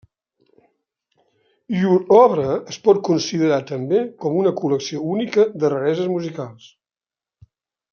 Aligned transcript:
Llur 1.81 1.99
obra 2.21 2.47
es 2.73 2.81
pot 2.87 3.03
considerar 3.11 3.61
també 3.75 4.01
com 4.25 4.43
una 4.43 4.57
col·lecció 4.65 5.05
única 5.15 5.49
de 5.61 5.75
rareses 5.79 6.15
musicals. 6.19 6.71